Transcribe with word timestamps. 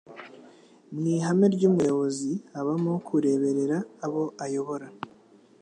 Mwihame 0.95 1.45
ry'umuyobozi 1.55 2.31
habamo 2.53 2.93
kureberera 3.07 3.77
abo 4.05 4.23
ayobora 4.45 4.87